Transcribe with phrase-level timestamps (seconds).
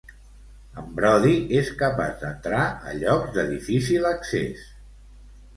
[0.83, 2.63] En Brody és capaç d'entrar
[2.93, 4.65] a llocs de difícil accés.